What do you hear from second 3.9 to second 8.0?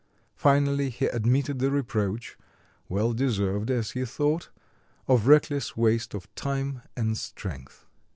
he thought of reckless waste of time and strength.